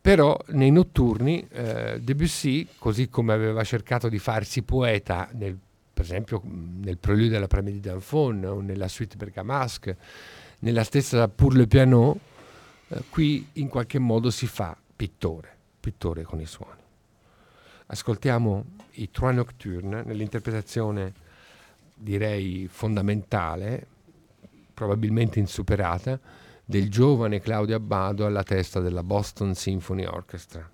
Però 0.00 0.38
nei 0.48 0.70
notturni 0.70 1.46
eh, 1.50 1.98
Debussy, 2.00 2.66
così 2.78 3.08
come 3.08 3.32
aveva 3.32 3.64
cercato 3.64 4.08
di 4.08 4.18
farsi 4.18 4.62
poeta, 4.62 5.28
nel, 5.32 5.58
per 5.92 6.04
esempio 6.04 6.42
nel 6.44 6.98
preludio 6.98 7.30
della 7.30 7.46
Premia 7.46 7.72
di 7.72 7.80
Danfon 7.80 8.44
o 8.44 8.60
nella 8.60 8.88
suite 8.88 9.16
bergamasque, 9.16 9.96
nella 10.60 10.84
stessa 10.84 11.28
Pour 11.28 11.54
le 11.54 11.66
piano, 11.66 12.18
eh, 12.88 13.02
qui 13.08 13.48
in 13.54 13.68
qualche 13.68 13.98
modo 13.98 14.30
si 14.30 14.46
fa 14.46 14.76
pittore, 14.96 15.56
pittore 15.80 16.22
con 16.22 16.40
i 16.40 16.46
suoni. 16.46 16.80
Ascoltiamo 17.86 18.64
i 18.92 19.10
Trois 19.10 19.34
Nocturnes 19.34 20.04
nell'interpretazione 20.04 21.12
direi 21.94 22.68
fondamentale, 22.70 23.86
probabilmente 24.74 25.38
insuperata, 25.38 26.18
del 26.64 26.90
giovane 26.90 27.40
Claudio 27.40 27.76
Abbado 27.76 28.26
alla 28.26 28.42
testa 28.42 28.80
della 28.80 29.02
Boston 29.02 29.54
Symphony 29.54 30.04
Orchestra. 30.04 30.68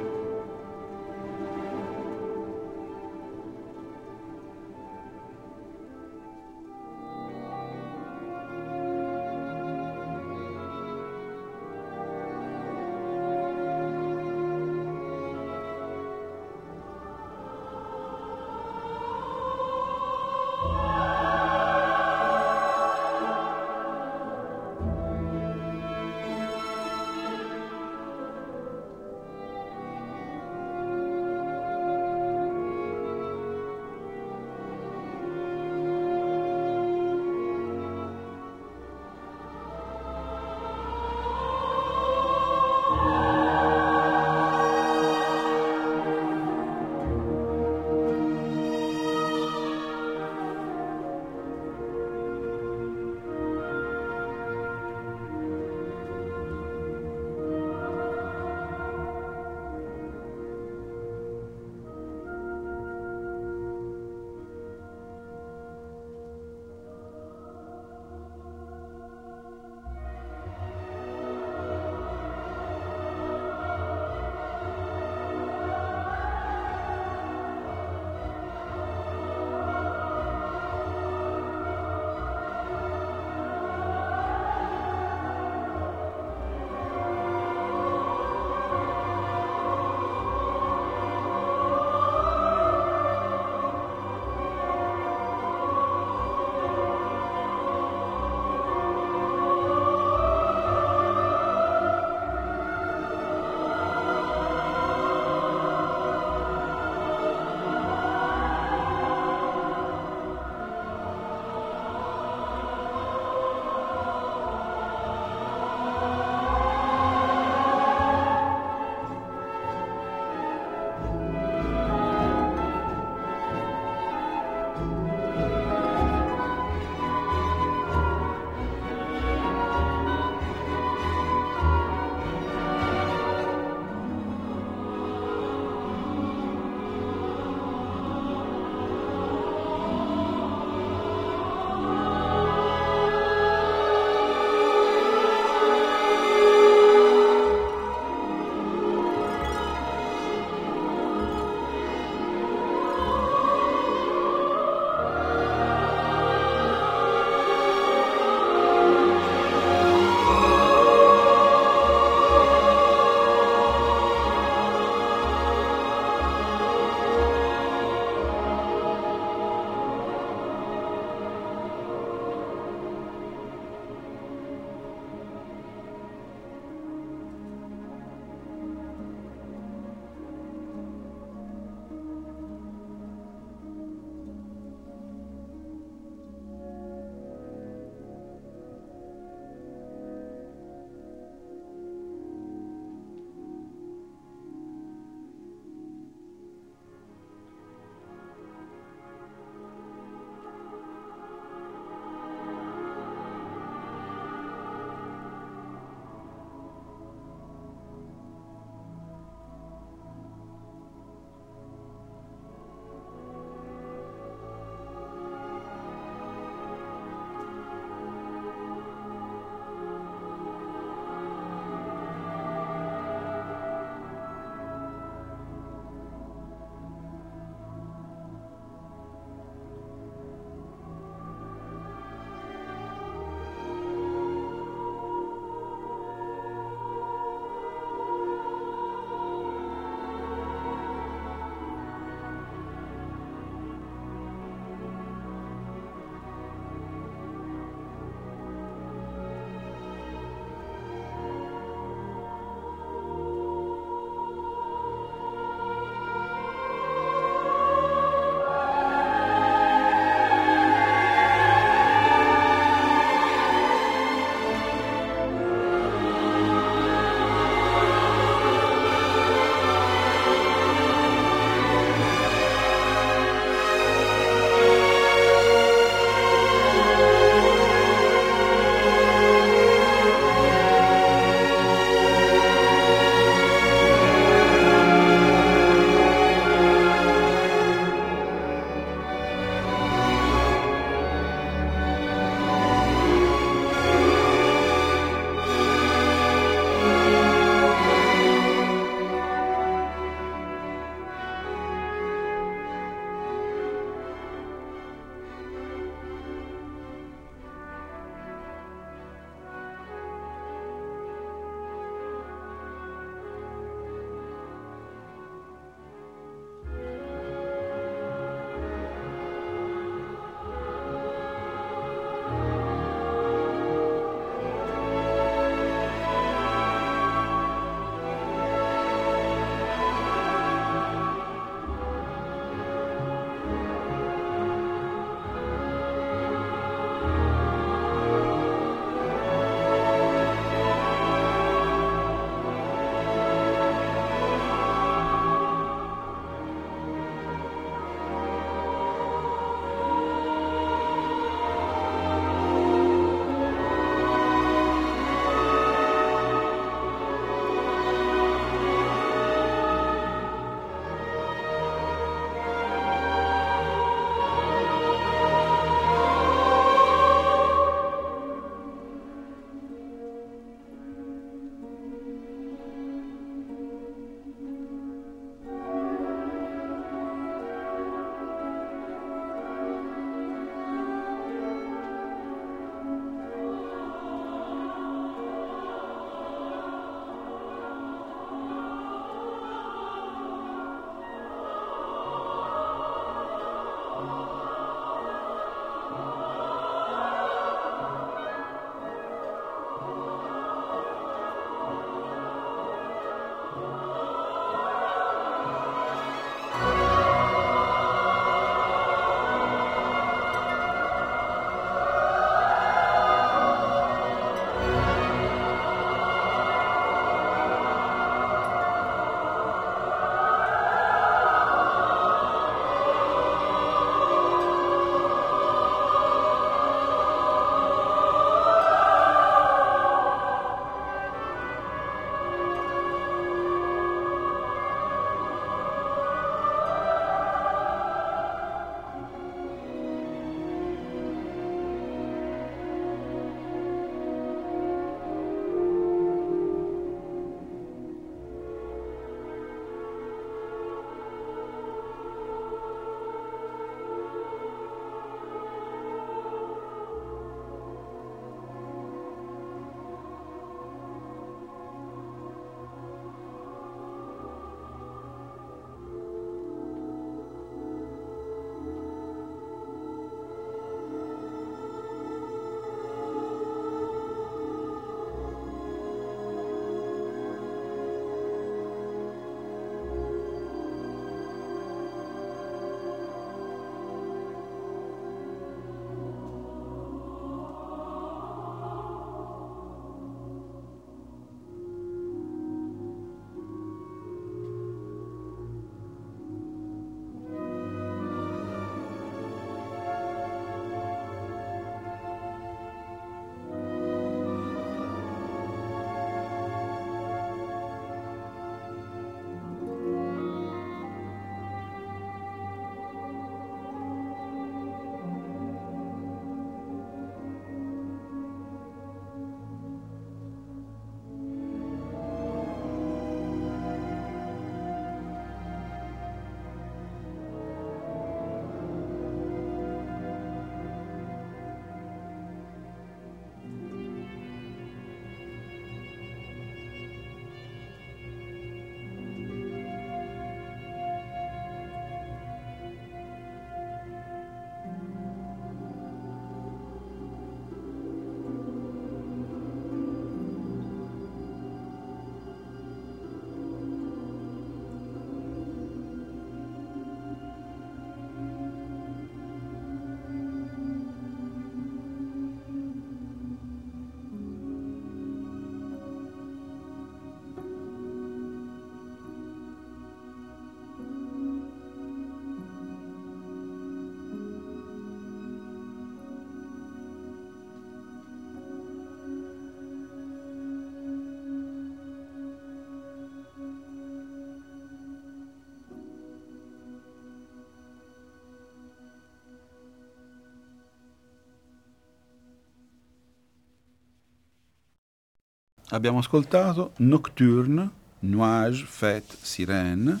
Abbiamo 595.72 595.98
ascoltato 595.98 596.72
Nocturne, 596.78 597.70
Nuage, 598.00 598.64
Fête, 598.66 599.16
Sirène, 599.20 600.00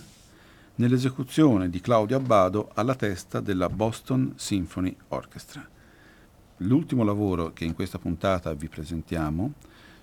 nell'esecuzione 0.74 1.70
di 1.70 1.80
Claudio 1.80 2.16
Abbado 2.16 2.70
alla 2.74 2.94
testa 2.94 3.40
della 3.40 3.68
Boston 3.70 4.34
Symphony 4.36 4.94
Orchestra. 5.08 5.66
L'ultimo 6.58 7.04
lavoro 7.04 7.52
che 7.52 7.64
in 7.64 7.74
questa 7.74 7.98
puntata 7.98 8.52
vi 8.52 8.68
presentiamo 8.68 9.54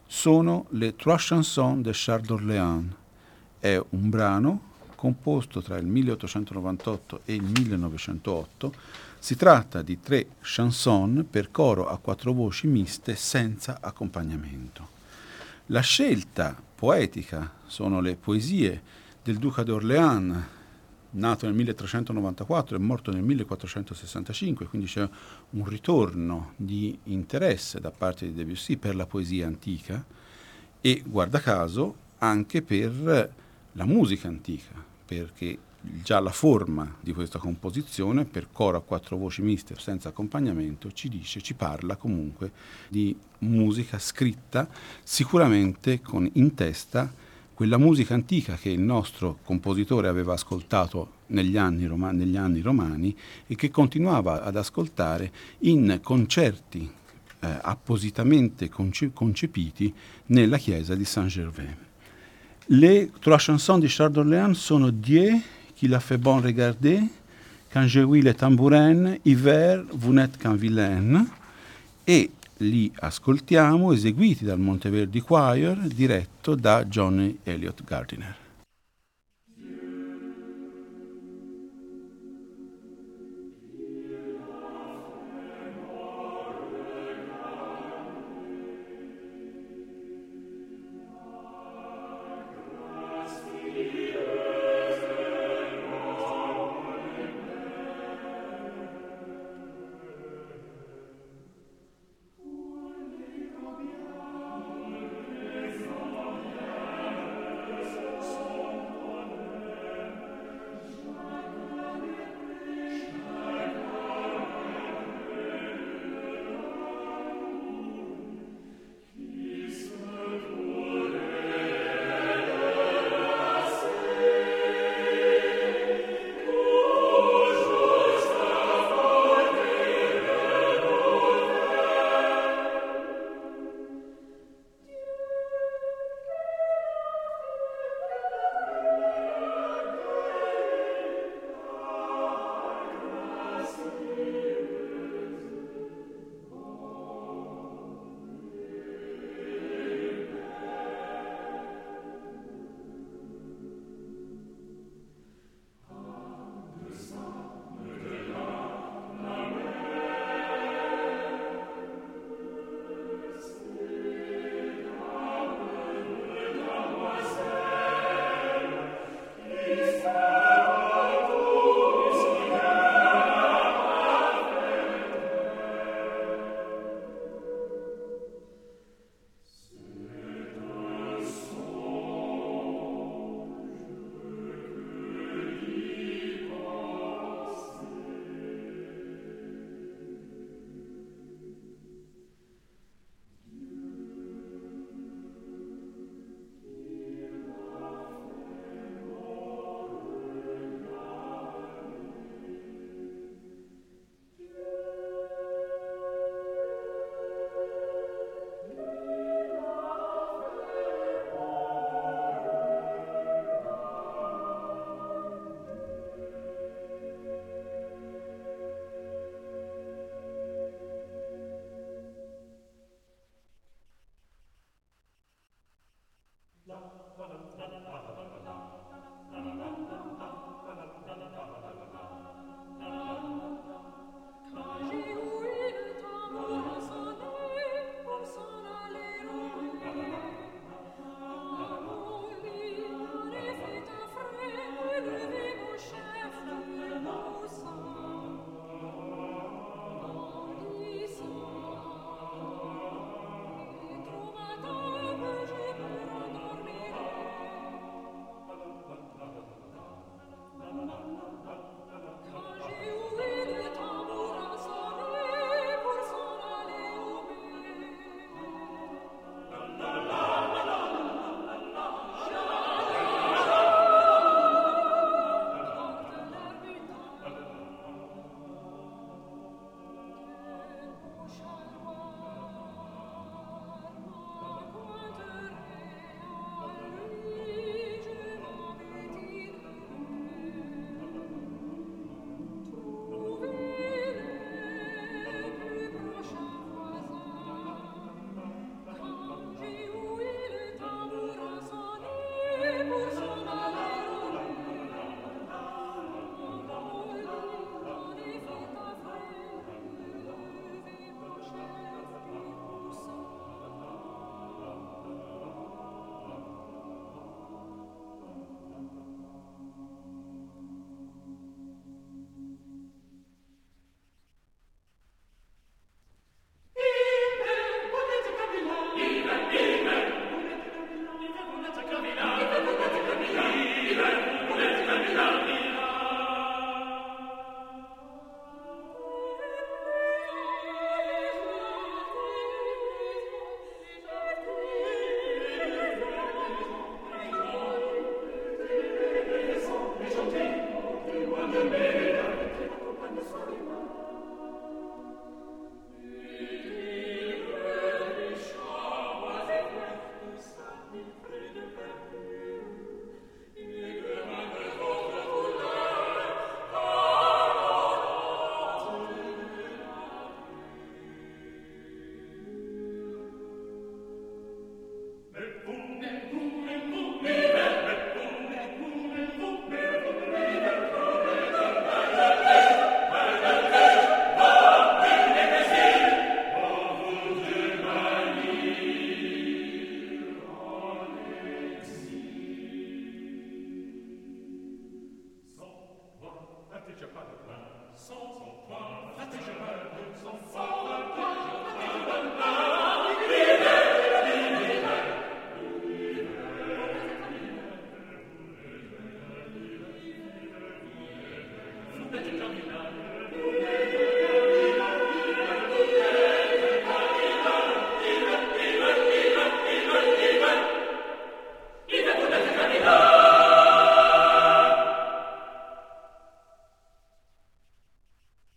sono 0.07 0.65
le 0.70 0.95
Trois 0.95 1.24
Chansons 1.28 1.82
de 1.82 1.91
Charles 1.93 2.28
d'Orléans. 2.28 2.93
È 3.59 3.80
un 3.89 4.09
brano 4.09 4.61
composto 4.95 5.61
tra 5.61 5.78
il 5.78 5.86
1898 5.86 7.22
e 7.26 7.36
il 7.36 7.43
1908. 7.43 8.74
Si 9.20 9.36
tratta 9.36 9.84
di 9.84 9.99
tre 9.99 10.28
chanson 10.41 11.28
per 11.30 11.51
coro 11.51 11.88
a 11.88 11.97
quattro 11.99 12.34
voci 12.34 12.67
miste 12.67 13.15
senza 13.15 13.78
accompagnamento. 13.82 14.97
La 15.72 15.82
scelta 15.82 16.59
poetica 16.76 17.53
sono 17.67 18.01
le 18.01 18.15
poesie 18.15 18.82
del 19.22 19.38
duca 19.38 19.61
d'Orléans, 19.61 20.36
nato 21.11 21.45
nel 21.45 21.53
1394 21.53 22.76
e 22.76 22.80
morto 22.80 23.11
nel 23.11 23.22
1465, 23.22 24.65
quindi 24.65 24.88
c'è 24.88 25.07
un 25.51 25.65
ritorno 25.65 26.53
di 26.55 26.97
interesse 27.03 27.80
da 27.80 27.91
parte 27.91 28.26
di 28.26 28.34
Debussy 28.34 28.78
per 28.78 28.95
la 28.95 29.05
poesia 29.05 29.45
antica 29.45 30.03
e, 30.82 31.03
guarda 31.05 31.39
caso, 31.39 31.95
anche 32.17 32.63
per 32.63 33.32
la 33.74 33.86
musica 33.86 34.28
antica, 34.28 34.74
perché 35.05 35.55
già 35.82 36.19
la 36.19 36.32
forma 36.32 36.95
di 36.99 37.13
questa 37.13 37.39
composizione 37.39 38.25
per 38.25 38.47
coro 38.51 38.77
a 38.77 38.82
quattro 38.82 39.17
voci 39.17 39.41
miste 39.41 39.75
senza 39.77 40.09
accompagnamento 40.09 40.91
ci 40.91 41.07
dice, 41.09 41.41
ci 41.41 41.53
parla 41.53 41.95
comunque 41.95 42.51
di 42.89 43.15
musica 43.39 43.97
scritta 43.97 44.67
sicuramente 45.03 46.01
con 46.01 46.30
in 46.34 46.53
testa 46.53 47.11
quella 47.53 47.77
musica 47.77 48.13
antica 48.13 48.55
che 48.55 48.69
il 48.69 48.80
nostro 48.80 49.39
compositore 49.43 50.07
aveva 50.07 50.34
ascoltato 50.34 51.17
negli 51.27 51.57
anni, 51.57 51.86
rom- 51.86 52.11
negli 52.11 52.38
anni 52.38 52.61
romani 52.61 53.15
e 53.47 53.55
che 53.55 53.69
continuava 53.69 54.43
ad 54.43 54.55
ascoltare 54.55 55.32
in 55.59 55.99
concerti 56.01 56.89
eh, 57.41 57.59
appositamente 57.61 58.69
conce- 58.69 59.11
concepiti 59.11 59.93
nella 60.27 60.57
chiesa 60.57 60.95
di 60.95 61.03
Saint-Gervais. 61.03 61.75
Le 62.67 63.11
trois 63.19 63.43
chansons 63.43 63.82
di 63.82 63.88
Charles 63.89 64.13
d'Orléans 64.13 64.57
sono 64.57 64.89
Dieu 64.89 65.41
qui 65.80 65.88
l'a 65.88 66.01
fait 66.01 66.17
bon 66.17 66.41
regarder, 66.41 66.99
quand 67.71 67.88
j'ai 67.88 68.03
oui 68.03 68.21
le 68.21 68.34
tambourin, 68.34 69.15
hiver, 69.23 69.82
vous 69.93 70.11
n'êtes 70.11 70.38
qu'un 70.38 70.55
vilain, 70.55 71.25
e 72.05 72.30
li 72.57 72.91
ascoltiamo 72.99 73.93
eseguiti 73.93 74.43
dal 74.43 74.59
Monteverdi 74.59 75.21
Choir 75.21 75.77
diretto 75.88 76.55
da 76.55 76.84
Johnny 76.86 77.38
Elliott 77.43 77.82
Gardiner. 77.88 78.49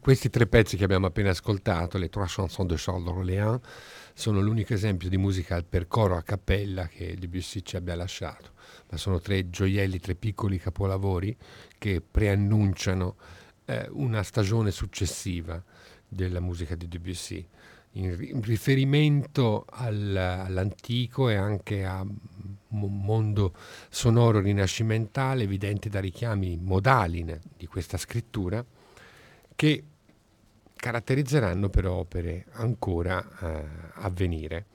Questi 0.03 0.31
tre 0.31 0.49
pezzi 0.49 0.77
che 0.77 0.83
abbiamo 0.83 1.07
appena 1.07 1.31
ascoltato, 1.31 1.97
le 1.97 2.09
Trois 2.09 2.35
chansons 2.35 2.67
de 2.67 2.75
Charles 2.77 3.05
d'Orléans, 3.05 3.61
sono 4.15 4.41
l'unico 4.41 4.75
esempio 4.75 5.09
di 5.09 5.17
musica 5.17 5.63
per 5.63 5.87
coro 5.87 6.17
a 6.17 6.23
cappella 6.23 6.89
che 6.89 7.15
Debussy 7.17 7.63
ci 7.63 7.77
abbia 7.77 7.95
lasciato, 7.95 8.51
ma 8.91 8.97
sono 8.97 9.21
tre 9.21 9.49
gioielli, 9.49 10.01
tre 10.01 10.17
piccoli 10.17 10.59
capolavori 10.59 11.37
che 11.79 12.01
preannunciano 12.01 13.15
eh, 13.65 13.87
una 13.93 14.25
stagione 14.25 14.73
successiva 14.73 15.63
della 16.09 16.41
musica 16.41 16.75
di 16.75 16.89
Debussy, 16.89 17.47
in, 17.93 18.41
riferimento 18.43 19.67
al, 19.71 20.17
all'antico 20.17 21.29
e 21.29 21.37
anche 21.37 21.85
a 21.85 22.01
un 22.01 23.05
mondo 23.05 23.55
sonoro 23.89 24.41
rinascimentale, 24.41 25.45
evidente 25.45 25.89
da 25.89 26.01
richiami 26.01 26.59
modali 26.61 27.25
di 27.57 27.67
questa 27.67 27.97
scrittura, 27.97 28.67
che 29.55 29.85
caratterizzeranno 30.83 31.69
per 31.69 31.87
opere 31.87 32.47
ancora 32.55 33.25
eh, 33.41 33.65
a 33.95 34.11
venire 34.11 34.67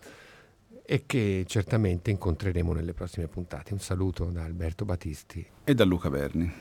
e 0.85 1.03
che 1.05 1.43
certamente 1.45 2.11
incontreremo 2.11 2.71
nelle 2.71 2.93
prossime 2.93 3.27
puntate. 3.27 3.73
Un 3.73 3.79
saluto 3.79 4.23
da 4.23 4.45
Alberto 4.45 4.85
Battisti 4.85 5.45
e 5.65 5.75
da 5.75 5.83
Luca 5.83 6.09
Berni. 6.09 6.53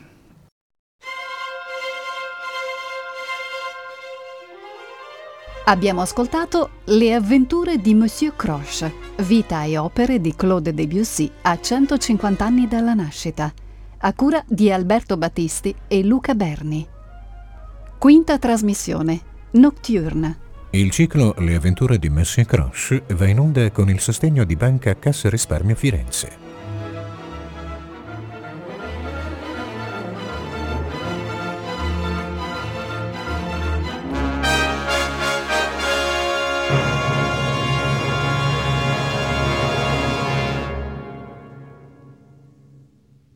Abbiamo 5.63 6.01
ascoltato 6.01 6.81
Le 6.83 7.13
avventure 7.13 7.77
di 7.77 7.93
Monsieur 7.93 8.35
Croche, 8.35 8.93
vita 9.19 9.63
e 9.63 9.77
opere 9.77 10.19
di 10.19 10.35
Claude 10.35 10.73
Debussy 10.73 11.31
a 11.43 11.57
150 11.57 12.43
anni 12.43 12.67
dalla 12.67 12.93
nascita, 12.93 13.53
a 13.99 14.13
cura 14.13 14.43
di 14.45 14.69
Alberto 14.69 15.15
Battisti 15.15 15.73
e 15.87 16.03
Luca 16.03 16.35
Berni. 16.35 16.85
Quinta 17.97 18.37
trasmissione 18.37 19.35
Nocturne. 19.51 20.37
Il 20.71 20.91
ciclo 20.91 21.33
Le 21.37 21.55
avventure 21.55 21.97
di 21.97 22.09
Messi 22.09 22.43
Croce 22.43 23.03
va 23.13 23.27
in 23.27 23.39
onda 23.39 23.71
con 23.71 23.89
il 23.89 24.01
sostegno 24.01 24.43
di 24.43 24.57
Banca 24.57 24.99
Cassa 24.99 25.29
Risparmio 25.29 25.73
Firenze. 25.73 26.46